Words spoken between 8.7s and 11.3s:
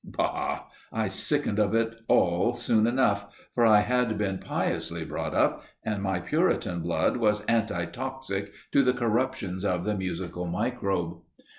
to the corruptions of the musical microbe.